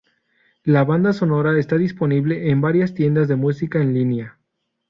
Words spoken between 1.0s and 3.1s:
sonora está disponible en varias